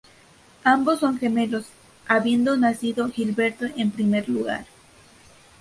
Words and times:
Ambos 0.63 1.01
son 1.01 1.19
gemelos, 1.19 1.67
habiendo 2.07 2.57
nacido 2.57 3.07
Gilberto 3.11 3.65
en 3.77 3.91
primer 3.91 4.27
lugar. 4.29 4.65